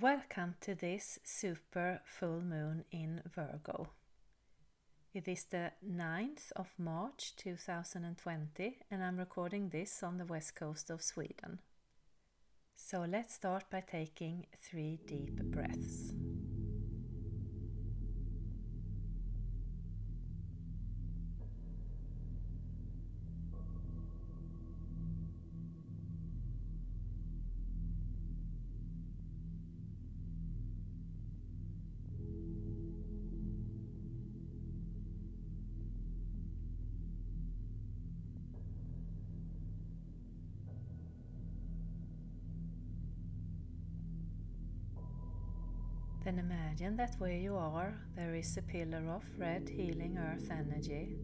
Welcome 0.00 0.54
to 0.60 0.76
this 0.76 1.18
super 1.24 2.02
full 2.04 2.40
moon 2.40 2.84
in 2.92 3.20
Virgo. 3.34 3.88
It 5.12 5.26
is 5.26 5.44
the 5.44 5.72
9th 5.84 6.52
of 6.54 6.68
March 6.78 7.34
2020, 7.36 8.78
and 8.92 9.02
I'm 9.02 9.16
recording 9.16 9.70
this 9.70 10.04
on 10.04 10.18
the 10.18 10.24
west 10.24 10.54
coast 10.54 10.90
of 10.90 11.02
Sweden. 11.02 11.58
So 12.76 13.06
let's 13.08 13.34
start 13.34 13.64
by 13.70 13.80
taking 13.80 14.46
three 14.62 15.00
deep 15.04 15.42
breaths. 15.42 16.12
Then 46.28 46.40
imagine 46.40 46.94
that 46.98 47.14
where 47.16 47.38
you 47.38 47.56
are, 47.56 47.94
there 48.14 48.34
is 48.34 48.54
a 48.58 48.60
pillar 48.60 49.02
of 49.08 49.24
red 49.38 49.66
healing 49.66 50.18
earth 50.18 50.50
energy 50.50 51.16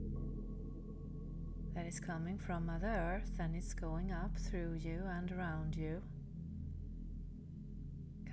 that 1.75 1.85
is 1.85 2.01
coming 2.01 2.39
from 2.39 2.65
Mother 2.65 2.87
Earth 2.87 3.39
and 3.39 3.55
it's 3.55 3.75
going 3.75 4.13
up 4.13 4.35
through 4.39 4.79
you 4.81 5.03
and 5.07 5.31
around 5.31 5.77
you, 5.77 6.01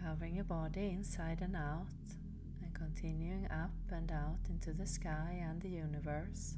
covering 0.02 0.36
your 0.36 0.46
body 0.46 0.92
inside 0.92 1.40
and 1.42 1.58
out, 1.58 1.92
and 2.64 2.74
continuing 2.74 3.48
up 3.52 3.76
and 3.92 4.10
out 4.10 4.40
into 4.50 4.72
the 4.72 4.88
sky 4.88 5.44
and 5.46 5.62
the 5.62 5.68
universe. 5.68 6.56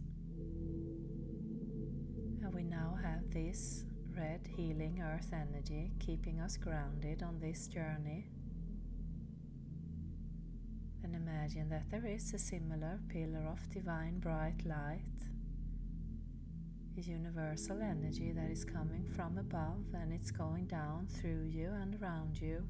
And 2.44 2.54
we 2.54 2.62
now 2.62 3.00
have 3.02 3.32
this 3.32 3.86
red 4.16 4.48
healing 4.56 5.02
earth 5.02 5.34
energy 5.34 5.92
keeping 5.98 6.40
us 6.40 6.56
grounded 6.56 7.24
on 7.24 7.40
this 7.40 7.66
journey 7.66 8.28
and 11.14 11.28
imagine 11.28 11.70
that 11.70 11.90
there 11.92 12.06
is 12.06 12.34
a 12.34 12.40
similar 12.40 13.00
pillar 13.08 13.46
of 13.52 13.70
divine 13.70 14.20
bright 14.20 14.66
light, 14.66 15.02
a 16.98 17.02
universal 17.02 17.82
energy 17.82 18.32
that 18.32 18.50
is 18.50 18.66
coming 18.66 19.06
from 19.16 19.38
above 19.38 19.86
and 19.94 20.12
it's 20.12 20.32
going 20.32 20.66
down 20.66 21.08
through 21.08 21.44
you 21.44 21.70
and 21.82 22.02
around 22.02 22.40
you, 22.40 22.66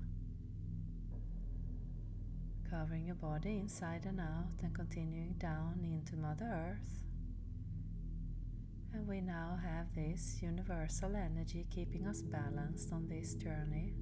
covering 2.70 3.06
your 3.06 3.16
body 3.16 3.60
inside 3.60 4.06
and 4.06 4.20
out 4.20 4.62
and 4.62 4.74
continuing 4.74 5.36
down 5.38 5.80
into 5.84 6.16
Mother 6.18 6.46
Earth. 6.46 7.04
And 8.94 9.08
we 9.08 9.22
now 9.22 9.58
have 9.64 9.94
this 9.96 10.40
universal 10.42 11.16
energy 11.16 11.66
keeping 11.74 12.06
us 12.08 12.22
balanced 12.22 12.92
on 12.92 13.08
this 13.08 13.36
journey. 13.36 13.94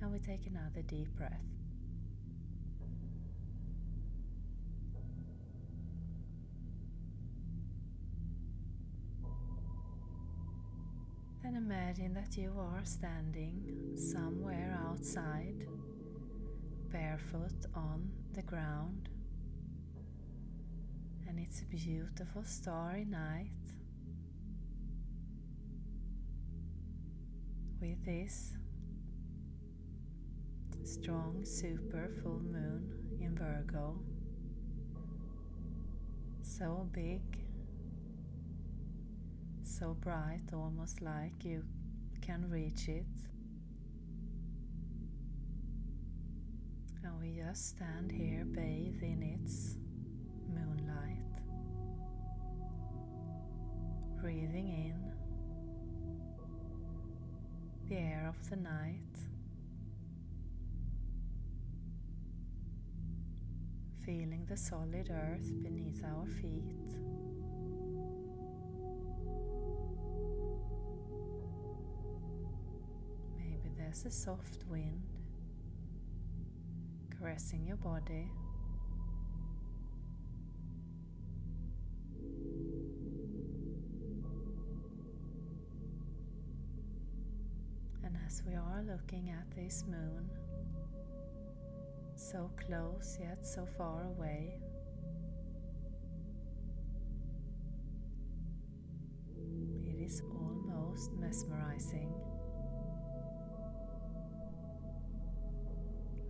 And 0.00 0.12
we 0.12 0.18
take 0.18 0.46
another 0.46 0.82
deep 0.82 1.08
breath. 1.16 1.57
Then 11.48 11.56
imagine 11.56 12.12
that 12.12 12.36
you 12.36 12.52
are 12.58 12.84
standing 12.84 13.96
somewhere 13.96 14.78
outside, 14.86 15.66
barefoot 16.92 17.64
on 17.74 18.10
the 18.34 18.42
ground, 18.42 19.08
and 21.26 21.38
it's 21.40 21.62
a 21.62 21.64
beautiful 21.64 22.44
starry 22.44 23.06
night 23.06 23.48
with 27.80 28.04
this 28.04 28.52
strong 30.84 31.46
super 31.46 32.10
full 32.22 32.40
moon 32.40 32.92
in 33.22 33.34
Virgo. 33.34 33.98
So 36.42 36.90
big 36.92 37.47
so 39.78 39.94
bright, 40.00 40.42
almost 40.52 41.00
like 41.00 41.44
you 41.44 41.62
can 42.20 42.50
reach 42.50 42.88
it. 42.88 43.06
And 47.04 47.20
we 47.20 47.40
just 47.40 47.68
stand 47.68 48.10
here, 48.10 48.44
bathe 48.44 49.00
in 49.02 49.22
its 49.22 49.76
moonlight, 50.52 51.22
breathing 54.20 54.68
in 54.68 55.12
the 57.88 57.96
air 57.96 58.26
of 58.28 58.50
the 58.50 58.56
night. 58.56 58.98
Feeling 64.04 64.44
the 64.48 64.56
solid 64.56 65.08
earth 65.10 65.52
beneath 65.62 66.02
our 66.02 66.26
feet. 66.26 67.27
There's 74.00 74.14
a 74.14 74.16
soft 74.16 74.64
wind 74.70 75.02
caressing 77.18 77.66
your 77.66 77.78
body. 77.78 78.30
And 88.04 88.16
as 88.24 88.44
we 88.46 88.54
are 88.54 88.84
looking 88.86 89.30
at 89.30 89.50
this 89.56 89.84
moon, 89.90 90.30
so 92.14 92.52
close 92.66 93.18
yet 93.20 93.44
so 93.44 93.66
far 93.76 94.04
away, 94.04 94.60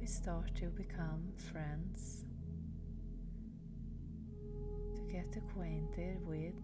start 0.09 0.55
to 0.55 0.67
become 0.69 1.23
friends, 1.53 2.25
to 4.97 5.03
get 5.03 5.37
acquainted 5.37 6.27
with 6.27 6.55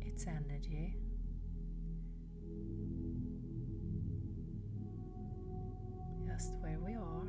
its 0.00 0.26
energy. 0.26 0.96
Just 6.26 6.54
where 6.60 6.80
we 6.80 6.94
are. 6.94 7.28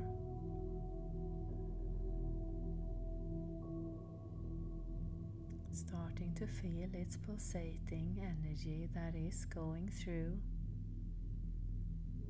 Starting 5.71 6.33
to 6.33 6.47
feel 6.47 6.89
its 6.93 7.15
pulsating 7.17 8.17
energy 8.19 8.89
that 8.95 9.13
is 9.15 9.45
going 9.45 9.87
through 9.87 10.39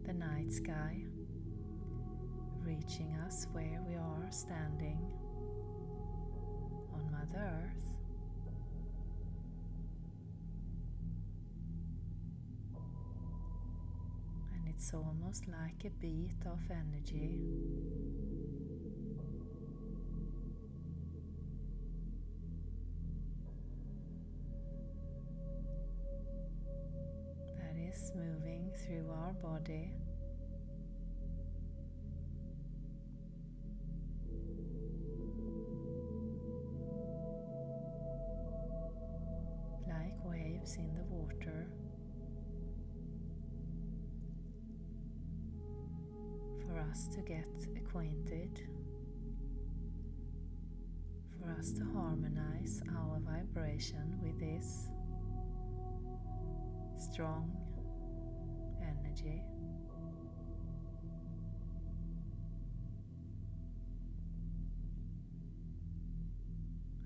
the 0.05 0.13
night 0.13 0.51
sky 0.51 1.05
reaching 2.65 3.15
us 3.25 3.47
where 3.53 3.79
we 3.87 3.95
are 3.95 4.27
standing 4.31 4.99
on 6.93 7.11
Mother 7.11 7.61
Earth. 7.63 7.85
And 14.55 14.67
it's 14.67 14.93
almost 14.93 15.47
like 15.47 15.85
a 15.85 15.91
beat 16.01 16.45
of 16.47 16.59
energy. 16.71 17.37
That 27.57 27.75
is 27.77 28.11
moving 28.15 28.71
through 28.85 29.11
our 29.11 29.33
body. 29.33 29.91
us 46.95 47.07
to 47.13 47.19
get 47.21 47.45
acquainted, 47.75 48.61
for 51.37 51.51
us 51.59 51.73
to 51.73 51.83
harmonize 51.93 52.81
our 52.95 53.19
vibration 53.19 54.17
with 54.23 54.39
this 54.39 54.87
strong 56.97 57.51
energy. 58.81 59.43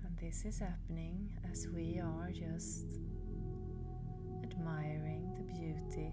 And 0.04 0.16
this 0.20 0.44
is 0.44 0.60
happening 0.60 1.32
as 1.50 1.66
we 1.74 1.98
are 1.98 2.30
just 2.30 2.86
admiring 4.44 5.34
the 5.36 5.52
beauty 5.52 6.12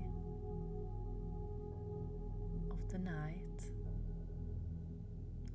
the 2.89 2.97
night, 2.99 3.63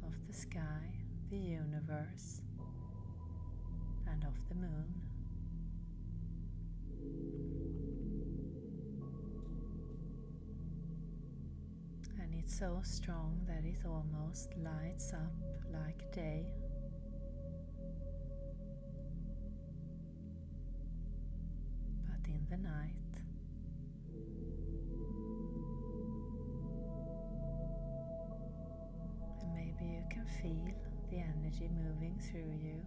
of 0.07 0.15
the 0.27 0.33
sky, 0.35 0.61
the 1.31 1.37
universe, 1.39 2.43
and 4.07 4.23
of 4.25 4.35
the 4.49 4.55
moon. 4.55 4.95
And 12.21 12.35
it's 12.35 12.59
so 12.59 12.81
strong 12.83 13.41
that 13.47 13.65
it 13.65 13.79
almost 13.87 14.51
lights 14.59 15.13
up 15.15 15.33
like 15.73 16.13
day. 16.13 16.47
But 22.07 22.29
in 22.29 22.47
the 22.51 22.59
night, 22.59 23.12
can 30.23 30.43
feel 30.43 30.75
the 31.11 31.19
energy 31.19 31.69
moving 31.85 32.19
through 32.31 32.53
you. 32.63 32.81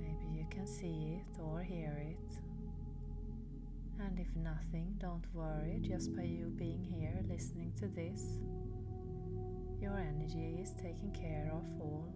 Maybe 0.00 0.38
you 0.38 0.46
can 0.50 0.66
see 0.66 1.20
it 1.20 1.40
or 1.40 1.62
hear 1.62 1.96
it. 2.00 2.38
And 3.98 4.18
if 4.18 4.34
nothing, 4.36 4.94
don't 4.98 5.24
worry, 5.32 5.80
just 5.80 6.14
by 6.14 6.22
you 6.22 6.52
being 6.56 6.84
here 6.84 7.18
listening 7.28 7.72
to 7.78 7.88
this, 7.88 8.38
your 9.80 9.98
energy 9.98 10.58
is 10.60 10.72
taken 10.72 11.12
care 11.12 11.50
of 11.52 11.64
all. 11.80 12.12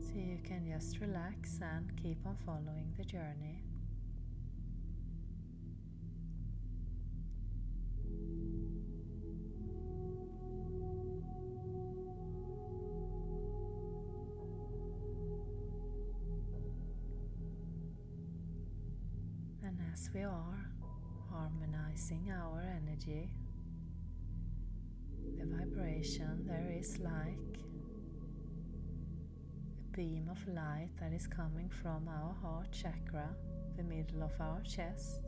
So 0.00 0.14
you 0.14 0.38
can 0.42 0.66
just 0.66 0.98
relax 1.00 1.60
and 1.62 1.90
keep 2.02 2.18
on 2.26 2.36
following 2.44 2.92
the 2.96 3.04
journey. 3.04 3.62
As 19.92 20.10
we 20.14 20.22
are 20.22 20.70
harmonizing 21.30 22.30
our 22.30 22.62
energy, 22.62 23.30
the 25.38 25.44
vibration 25.46 26.44
there 26.46 26.74
is 26.78 26.98
like 26.98 27.60
a 29.78 29.96
beam 29.96 30.28
of 30.30 30.46
light 30.48 30.88
that 31.00 31.12
is 31.12 31.26
coming 31.26 31.68
from 31.68 32.08
our 32.08 32.34
heart 32.42 32.70
chakra, 32.72 33.28
the 33.76 33.82
middle 33.82 34.22
of 34.22 34.32
our 34.40 34.60
chest. 34.62 35.20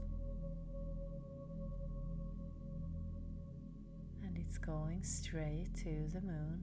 And 4.25 4.37
it's 4.37 4.58
going 4.58 5.03
straight 5.03 5.75
to 5.76 6.08
the 6.12 6.20
moon 6.20 6.62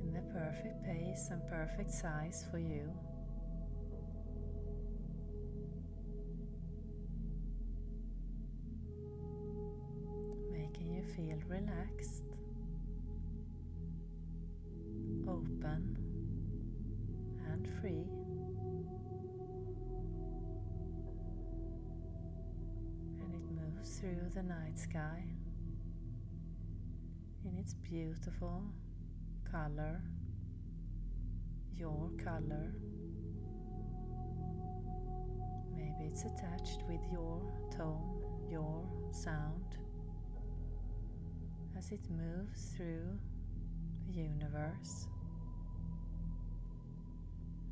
in 0.00 0.12
the 0.12 0.22
perfect 0.32 0.84
pace 0.84 1.28
and 1.30 1.46
perfect 1.48 1.90
size 1.90 2.44
for 2.50 2.58
you. 2.58 2.92
Feel 11.16 11.38
relaxed, 11.46 12.22
open, 15.28 15.96
and 17.50 17.68
free. 17.80 18.06
And 23.20 23.34
it 23.34 23.42
moves 23.50 23.98
through 23.98 24.30
the 24.34 24.42
night 24.42 24.78
sky 24.78 25.24
in 27.44 27.58
its 27.58 27.74
beautiful 27.74 28.62
color, 29.50 30.00
your 31.76 32.10
color. 32.24 32.72
Maybe 35.76 36.10
it's 36.10 36.22
attached 36.22 36.84
with 36.88 37.00
your 37.12 37.42
tone, 37.70 38.22
your 38.50 38.86
sound 39.10 39.81
as 41.82 41.90
it 41.90 42.00
moves 42.10 42.74
through 42.76 43.18
the 44.06 44.12
universe, 44.12 45.08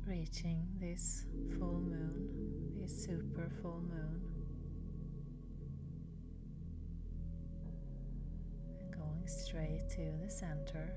reaching 0.05 0.67
this 0.81 1.25
full 1.57 1.79
moon, 1.79 2.73
this 2.81 3.05
super 3.05 3.49
full 3.61 3.81
moon, 3.87 4.21
and 8.81 8.91
going 8.93 9.27
straight 9.27 9.89
to 9.89 10.11
the 10.21 10.29
center. 10.29 10.93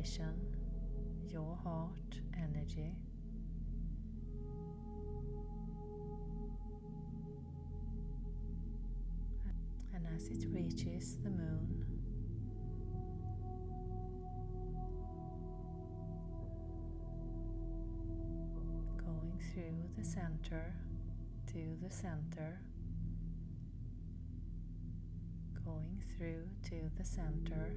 Vibration, 0.00 0.34
your 1.28 1.58
heart 1.62 2.20
energy. 2.34 2.96
And 9.94 10.06
as 10.16 10.28
it 10.28 10.46
reaches 10.50 11.18
the 11.22 11.30
moon, 11.30 11.84
going 18.96 19.38
through 19.52 19.84
the 19.98 20.04
center 20.04 20.74
to 21.48 21.76
the 21.82 21.90
center, 21.90 22.60
going 25.64 26.02
through 26.16 26.48
to 26.70 26.90
the 26.96 27.04
center. 27.04 27.74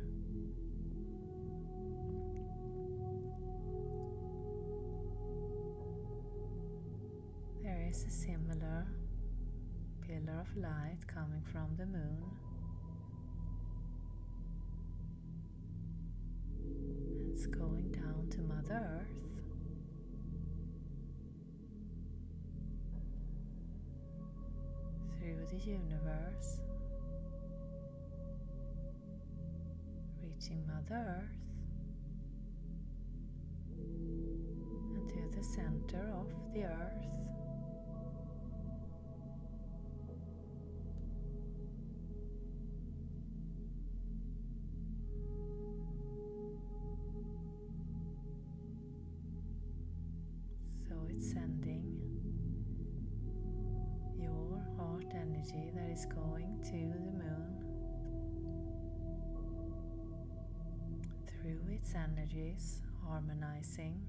Is 7.94 8.06
a 8.06 8.10
similar 8.10 8.88
pillar 10.02 10.40
of 10.40 10.58
light 10.58 10.98
coming 11.06 11.44
from 11.52 11.68
the 11.78 11.86
moon. 11.86 12.24
It's 17.32 17.46
going 17.46 17.92
down 17.92 18.30
to 18.32 18.42
Mother 18.42 19.00
Earth. 19.00 19.08
Through 25.20 25.46
the 25.52 25.64
universe, 25.64 26.62
reaching 30.24 30.66
Mother 30.66 31.22
Earth 31.22 31.38
and 34.96 35.10
to 35.10 35.38
the 35.38 35.44
center 35.44 36.12
of 36.16 36.28
the 36.56 36.64
Earth. 36.64 37.33
Energies, 62.04 62.82
harmonizing, 63.06 64.02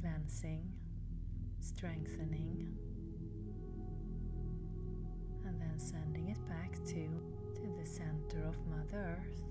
cleansing, 0.00 0.72
strengthening, 1.60 2.76
and 5.46 5.60
then 5.60 5.78
sending 5.78 6.28
it 6.28 6.48
back 6.48 6.72
to, 6.84 7.08
to 7.54 7.62
the 7.80 7.86
center 7.86 8.46
of 8.46 8.56
Mother 8.66 9.18
Earth. 9.18 9.42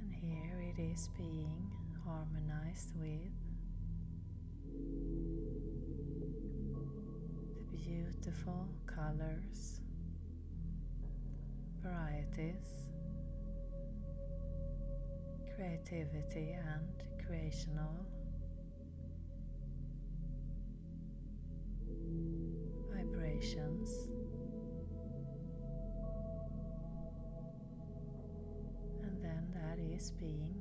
And 0.00 0.12
here 0.12 0.60
it 0.76 0.80
is 0.80 1.08
being 1.16 1.70
harmonized 2.04 2.92
with 3.00 3.32
the 7.70 7.76
beautiful 7.76 8.68
colors, 8.86 9.80
varieties, 11.86 12.86
creativity, 15.54 16.50
and 16.52 17.26
creational 17.26 18.06
vibrations. 22.92 24.08
And 29.02 29.22
then 29.22 29.48
that 29.54 29.78
is 29.78 30.10
being 30.12 30.54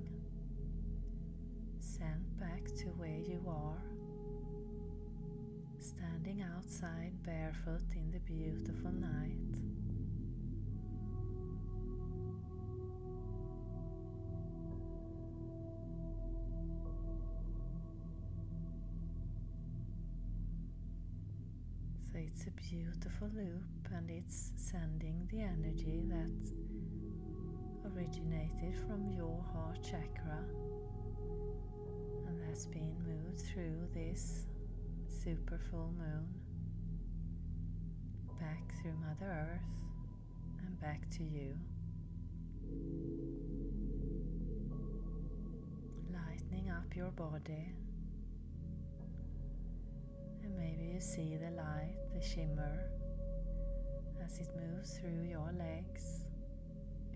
sent 1.79 2.39
back 2.39 2.65
to 2.77 2.85
where 2.97 3.09
you 3.09 3.41
are, 3.47 3.81
standing 5.79 6.43
outside 6.55 7.13
barefoot 7.23 7.83
in 7.95 8.11
the 8.11 8.19
beautiful 8.19 8.91
night. 8.91 9.74
Beautiful 22.75 23.29
loop 23.33 23.87
and 23.95 24.09
it's 24.09 24.51
sending 24.57 25.25
the 25.31 25.39
energy 25.39 26.03
that 26.09 26.29
originated 27.89 28.75
from 28.85 29.09
your 29.09 29.41
heart 29.53 29.81
chakra 29.81 30.43
and 32.27 32.49
has 32.49 32.65
been 32.65 32.93
moved 33.07 33.39
through 33.39 33.87
this 33.93 34.47
super 35.07 35.57
full 35.71 35.93
moon 35.97 36.27
back 38.41 38.73
through 38.81 38.93
Mother 39.07 39.31
Earth 39.31 39.61
and 40.65 40.81
back 40.81 41.09
to 41.11 41.23
you. 41.23 41.57
Lightening 46.11 46.69
up 46.69 46.93
your 46.93 47.11
body 47.11 47.71
and 50.45 50.55
maybe 50.55 50.91
you 50.93 51.01
see 51.01 51.35
the 51.37 51.49
light, 51.51 51.95
the 52.13 52.21
shimmer, 52.21 52.89
as 54.23 54.39
it 54.39 54.49
moves 54.55 54.97
through 54.97 55.23
your 55.23 55.51
legs, 55.57 56.25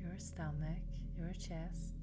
your 0.02 0.18
stomach, 0.18 0.82
your 1.18 1.32
chest, 1.34 1.94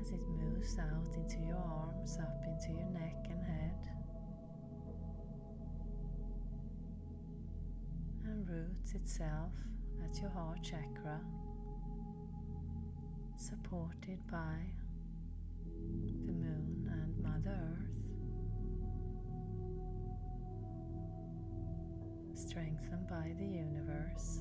as 0.00 0.10
it 0.10 0.22
moves 0.28 0.78
out 0.78 1.14
into 1.16 1.38
your 1.44 1.56
arms, 1.56 2.16
up 2.20 2.44
into 2.46 2.78
your 2.78 2.88
neck 2.90 3.26
and 3.28 3.42
head, 3.42 3.88
and 8.24 8.48
roots 8.48 8.94
itself 8.94 9.52
at 10.04 10.20
your 10.20 10.30
heart 10.30 10.62
chakra, 10.62 11.20
supported 13.36 14.24
by 14.30 14.58
the 16.26 16.32
moon 16.32 16.67
strengthened 22.58 23.06
by 23.08 23.32
the 23.38 23.46
universe. 23.46 24.40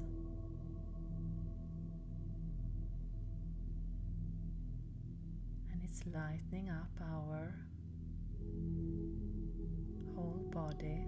And 5.72 5.82
it's 5.84 6.02
lightening 6.08 6.70
up 6.70 6.90
our 7.02 7.54
whole 10.16 10.50
body. 10.52 11.06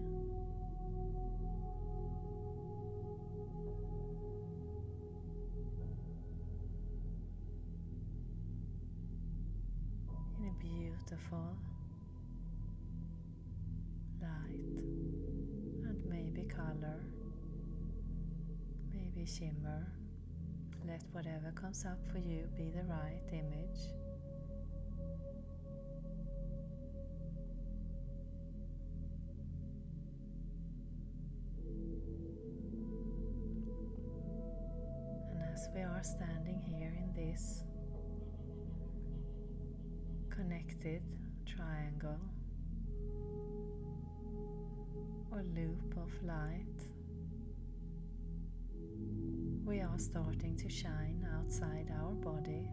In 10.37 10.45
a 10.45 10.53
beautiful 10.61 11.57
color, 16.69 16.99
maybe 18.93 19.25
shimmer. 19.25 19.87
Let 20.87 21.03
whatever 21.11 21.51
comes 21.55 21.85
up 21.85 21.97
for 22.11 22.19
you 22.19 22.47
be 22.55 22.69
the 22.69 22.83
right 22.83 23.21
image. 23.31 23.79
And 35.31 35.53
as 35.53 35.69
we 35.73 35.81
are 35.81 36.01
standing 36.03 36.61
here 36.61 36.93
in 36.97 37.13
this 37.15 37.63
connected 40.29 41.01
triangle, 41.45 42.19
or 45.31 45.43
loop 45.55 45.95
of 45.97 46.11
light, 46.23 46.65
we 49.65 49.81
are 49.81 49.97
starting 49.97 50.55
to 50.57 50.69
shine 50.69 51.27
outside 51.37 51.91
our 52.01 52.13
body. 52.13 52.69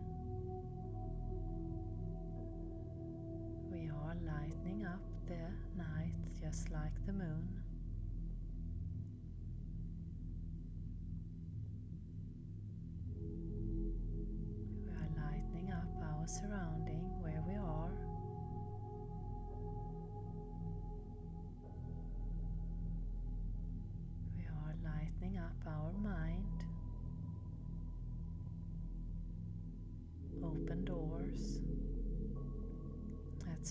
We 3.70 3.90
are 3.90 4.16
lightening 4.24 4.86
up 4.86 5.00
the 5.26 5.34
night 5.76 6.14
just 6.40 6.70
like 6.70 6.94
the 7.06 7.12
moon. 7.12 7.55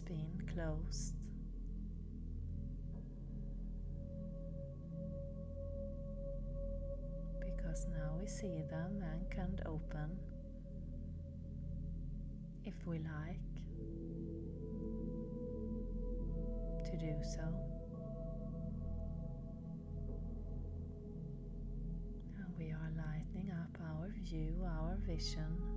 Been 0.05 0.41
closed. 0.53 1.15
Because 7.39 7.87
now 7.91 8.17
we 8.19 8.27
see 8.27 8.61
them 8.69 9.01
and 9.01 9.29
can 9.29 9.59
open 9.65 10.17
if 12.65 12.75
we 12.85 12.99
like 12.99 13.39
to 16.85 16.97
do 16.97 17.13
so. 17.23 17.41
And 22.37 22.57
we 22.57 22.71
are 22.71 22.91
lightening 22.95 23.51
up 23.51 23.77
our 23.81 24.13
view, 24.23 24.53
our 24.65 24.97
vision. 25.05 25.74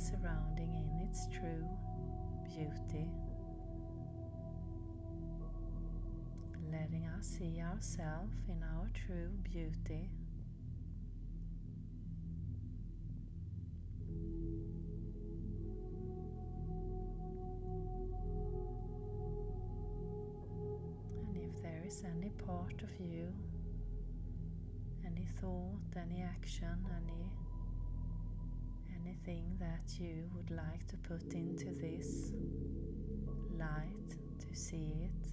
Surrounding 0.00 0.74
in 0.74 1.06
its 1.06 1.26
true 1.28 1.68
beauty. 2.42 3.06
Letting 6.72 7.06
us 7.06 7.26
see 7.26 7.60
ourselves 7.60 8.38
in 8.48 8.62
our 8.62 8.88
true 8.94 9.28
beauty. 9.42 10.08
And 21.28 21.36
if 21.36 21.62
there 21.62 21.82
is 21.86 22.02
any 22.16 22.30
part 22.30 22.82
of 22.82 22.98
you, 22.98 23.28
any 25.04 25.26
thought, 25.40 25.94
any 25.94 26.22
action, 26.22 26.86
any 26.96 27.30
anything 29.04 29.56
that 29.58 29.98
you 29.98 30.28
would 30.34 30.50
like 30.50 30.86
to 30.88 30.96
put 30.98 31.32
into 31.34 31.66
this 31.74 32.32
light 33.58 34.16
to 34.38 34.54
see 34.54 34.94
it 35.04 35.28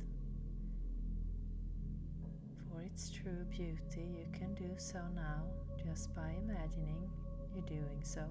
for 2.69 2.81
its 2.81 3.09
true 3.09 3.45
beauty, 3.49 4.17
you 4.19 4.27
can 4.33 4.53
do 4.53 4.69
so 4.77 4.99
now 5.15 5.43
just 5.83 6.13
by 6.15 6.33
imagining 6.43 7.09
you 7.55 7.61
doing 7.61 8.01
so. 8.03 8.21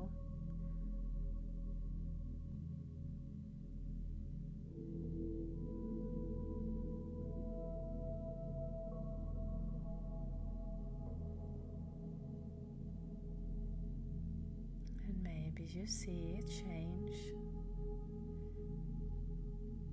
See 15.87 16.37
it 16.39 16.49
change. 16.49 17.15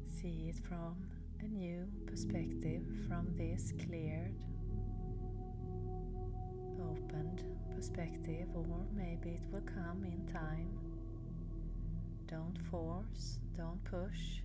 See 0.08 0.50
it 0.50 0.56
from 0.68 0.96
a 1.40 1.48
new 1.48 1.86
perspective, 2.08 2.82
from 3.08 3.28
this 3.38 3.74
cleared, 3.86 4.34
opened 6.82 7.44
perspective, 7.76 8.48
or 8.56 8.66
maybe 8.96 9.30
it 9.30 9.42
will 9.52 9.62
come 9.62 10.04
in 10.04 10.26
time. 10.34 10.70
Don't 12.28 12.58
force, 12.72 13.38
don't 13.56 13.84
push, 13.84 14.42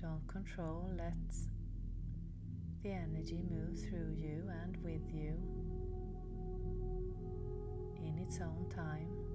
don't 0.00 0.26
control, 0.28 0.88
let 0.96 1.14
the 2.82 2.90
energy 2.90 3.42
move 3.50 3.78
through 3.78 4.14
you 4.16 4.44
and 4.62 4.76
with 4.84 5.12
you 5.12 5.34
in 7.96 8.18
its 8.18 8.40
own 8.40 8.66
time. 8.74 9.29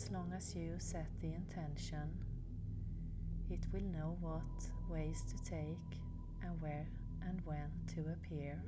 As 0.00 0.12
long 0.12 0.32
as 0.36 0.54
you 0.54 0.74
set 0.78 1.08
the 1.20 1.34
intention, 1.34 2.08
it 3.50 3.58
will 3.72 3.82
know 3.82 4.16
what 4.20 4.44
ways 4.88 5.24
to 5.24 5.42
take 5.42 5.98
and 6.40 6.62
where 6.62 6.86
and 7.28 7.42
when 7.44 7.68
to 7.96 8.12
appear. 8.12 8.62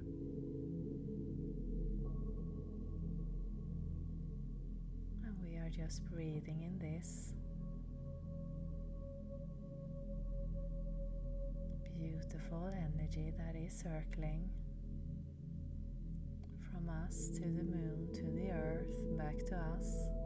And 5.25 5.37
we 5.41 5.57
are 5.57 5.71
just 5.71 6.05
breathing 6.11 6.63
in 6.63 6.79
this. 6.81 7.35
Beautiful 11.97 12.73
energy 12.75 13.33
that 13.39 13.55
is 13.55 13.73
circling 13.73 14.51
from 16.73 16.91
us 17.07 17.29
to 17.35 17.43
the 17.43 17.63
moon, 17.63 18.09
to 18.15 18.23
the 18.23 18.51
earth, 18.51 19.17
back 19.17 19.39
to 19.47 19.57
us. 19.79 20.20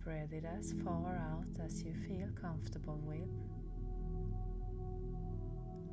Spread 0.00 0.32
it 0.32 0.44
as 0.44 0.74
far 0.84 1.16
out 1.16 1.64
as 1.64 1.82
you 1.82 1.94
feel 2.06 2.28
comfortable 2.40 3.00
with. 3.04 3.28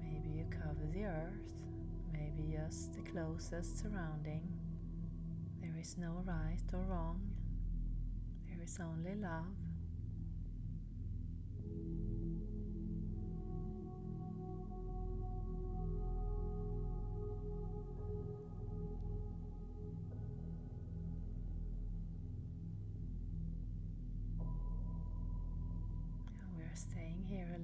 Maybe 0.01 0.29
you 0.37 0.45
cover 0.49 0.85
the 0.91 1.05
earth, 1.05 1.53
maybe 2.11 2.57
just 2.57 2.93
the 2.93 3.11
closest 3.11 3.79
surrounding. 3.79 4.47
There 5.61 5.77
is 5.79 5.97
no 5.97 6.23
right 6.25 6.63
or 6.73 6.79
wrong, 6.79 7.21
there 8.47 8.63
is 8.63 8.79
only 8.81 9.15
love. 9.15 9.60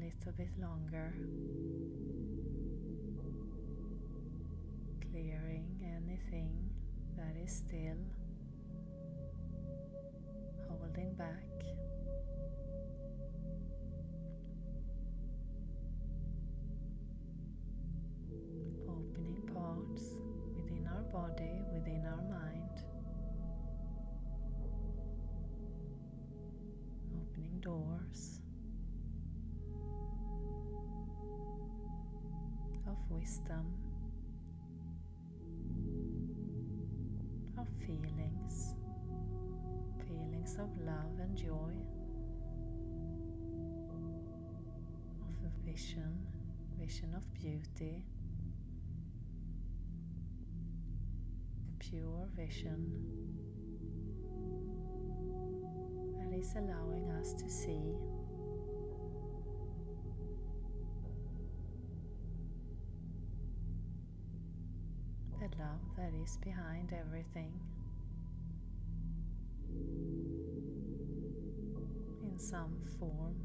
Little 0.08 0.32
bit 0.38 0.50
longer. 0.58 1.14
Clearing 5.12 5.68
anything 5.84 6.70
that 7.18 7.36
is 7.44 7.52
still 7.52 7.98
holding 10.70 11.14
back. 11.16 11.44
Opening 18.88 19.42
parts 19.54 20.04
within 20.56 20.88
our 20.88 21.04
body, 21.12 21.64
within 21.74 22.06
our 22.06 22.22
mind. 22.22 22.84
Opening 27.14 27.60
doors 27.60 28.40
of 37.58 37.68
feelings, 37.86 38.74
feelings 40.08 40.56
of 40.56 40.70
love 40.86 41.20
and 41.20 41.36
joy, 41.36 41.74
of 45.28 45.36
a 45.44 45.70
vision, 45.70 46.26
vision 46.80 47.14
of 47.16 47.34
beauty, 47.34 48.06
pure 51.80 52.30
vision 52.34 52.94
that 56.18 56.34
is 56.34 56.56
allowing 56.56 57.12
us 57.20 57.34
to 57.34 57.50
see 57.50 57.94
the 65.50 65.58
love 65.62 65.80
that 65.98 66.12
is 66.24 66.38
behind 66.38 66.94
everything. 66.94 67.52
In 72.24 72.38
some 72.38 72.76
form. 73.00 73.36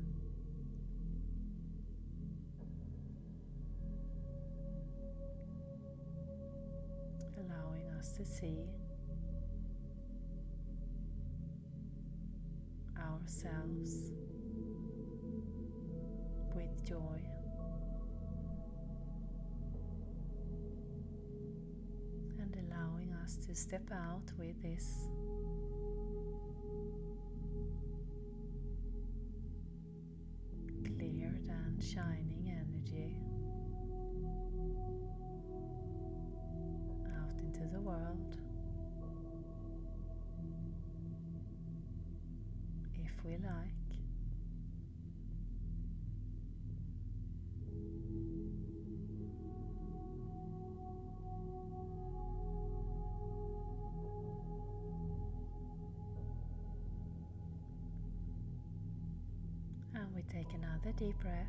Allowing 7.38 7.88
us 7.98 8.12
to 8.12 8.24
see 8.24 8.58
ourselves 12.98 14.12
with 16.54 16.84
joy. 16.84 17.31
Us 23.22 23.36
to 23.36 23.54
step 23.54 23.88
out 23.92 24.32
with 24.38 24.60
this 24.62 25.08
cleared 30.84 31.48
and 31.48 31.82
shining 31.82 32.50
energy 32.50 33.16
out 37.14 37.38
into 37.38 37.60
the 37.72 37.80
world. 37.80 38.36
If 42.94 43.24
we 43.24 43.32
like. 43.36 43.81
We 60.22 60.32
take 60.32 60.52
another 60.54 60.92
deep 60.96 61.18
breath. 61.20 61.46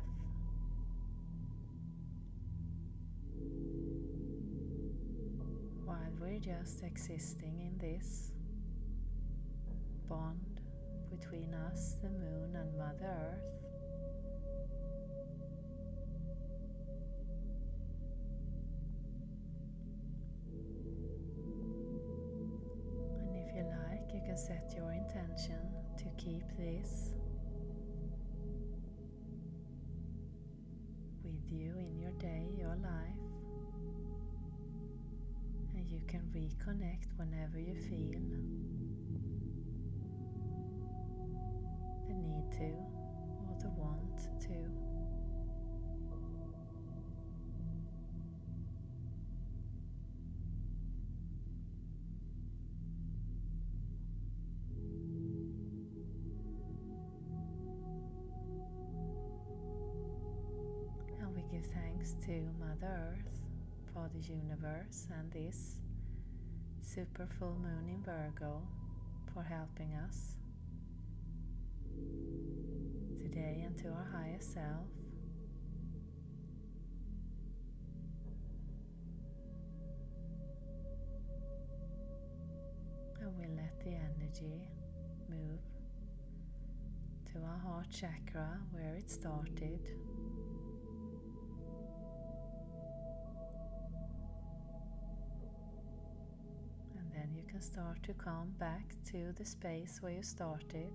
While 5.84 5.98
we're 6.20 6.38
just 6.38 6.82
existing 6.82 7.60
in 7.60 7.78
this 7.78 8.32
bond 10.08 10.60
between 11.10 11.54
us, 11.54 11.96
the 12.02 12.08
moon, 12.08 12.56
and 12.56 12.78
Mother 12.78 13.04
Earth. 13.04 13.40
And 23.20 23.36
if 23.36 23.54
you 23.54 23.64
like, 23.64 24.12
you 24.12 24.20
can 24.24 24.36
set 24.36 24.72
your 24.76 24.92
intention 24.92 25.60
to 25.98 26.04
keep 26.22 26.42
this 26.58 27.13
you 31.54 31.72
in 31.78 31.98
your 31.98 32.12
day, 32.12 32.48
your 32.58 32.76
life. 32.76 33.24
And 35.74 35.88
you 35.90 36.00
can 36.06 36.22
reconnect 36.34 37.16
whenever 37.16 37.58
you 37.58 37.74
feel 37.74 38.20
the 42.06 42.14
need 42.14 42.50
to 42.52 42.74
or 43.48 43.56
the 43.60 43.68
want 43.70 44.40
to. 44.40 44.83
Thanks 61.74 62.14
to 62.24 62.32
Mother 62.58 63.12
Earth 63.12 63.40
for 63.92 64.08
the 64.14 64.20
universe 64.20 65.06
and 65.18 65.30
this 65.32 65.76
super 66.82 67.26
full 67.38 67.56
moon 67.60 67.88
in 67.88 68.02
Virgo 68.02 68.62
for 69.32 69.42
helping 69.42 69.94
us 69.94 70.36
today 73.18 73.62
and 73.66 73.76
to 73.78 73.88
our 73.88 74.06
higher 74.12 74.40
self. 74.40 74.86
And 83.20 83.36
we'll 83.36 83.56
let 83.56 83.80
the 83.80 83.90
energy 83.90 84.68
move 85.28 85.60
to 87.32 87.38
our 87.38 87.58
heart 87.58 87.86
chakra 87.90 88.60
where 88.72 88.94
it 88.94 89.10
started. 89.10 89.80
Can 97.54 97.62
start 97.62 98.02
to 98.02 98.12
come 98.14 98.52
back 98.58 98.96
to 99.04 99.32
the 99.38 99.44
space 99.44 99.98
where 100.00 100.10
you 100.10 100.22
started. 100.24 100.90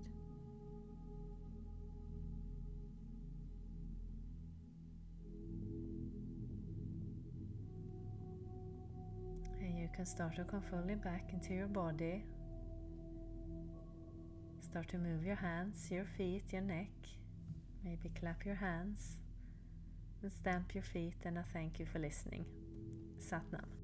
And 9.58 9.78
you 9.78 9.88
can 9.94 10.04
start 10.04 10.36
to 10.36 10.44
come 10.44 10.60
fully 10.60 10.96
back 10.96 11.30
into 11.32 11.54
your 11.54 11.68
body 11.68 12.24
Start 14.60 14.88
to 14.88 14.98
move 14.98 15.24
your 15.24 15.36
hands, 15.36 15.88
your 15.90 16.04
feet, 16.04 16.44
your 16.52 16.62
neck. 16.62 16.92
Maybe 17.82 18.10
clap 18.20 18.44
your 18.44 18.54
hands 18.54 19.16
and 20.22 20.30
stamp 20.30 20.74
your 20.74 20.84
feet. 20.84 21.16
And 21.24 21.38
I 21.38 21.42
thank 21.52 21.80
you 21.80 21.86
for 21.86 21.98
listening. 21.98 22.44
Satnam. 23.18 23.79